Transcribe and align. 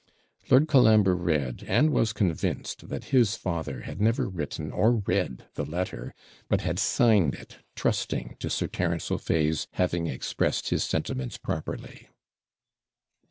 Lord 0.49 0.67
Colambre 0.67 1.13
read, 1.15 1.63
and 1.67 1.91
was 1.91 2.11
convinced 2.11 2.89
that 2.89 3.03
his 3.13 3.35
father 3.35 3.81
had 3.81 4.01
never 4.01 4.27
written 4.27 4.71
or 4.71 4.93
read 4.93 5.45
the 5.53 5.63
letter, 5.63 6.15
but 6.49 6.61
had 6.61 6.79
signed 6.79 7.35
it, 7.35 7.57
trusting 7.75 8.37
to 8.39 8.49
Sir 8.49 8.65
Terence 8.65 9.11
O'Fay's 9.11 9.67
having 9.73 10.07
expressed 10.07 10.69
his 10.71 10.83
sentiments 10.83 11.37
properly. 11.37 12.07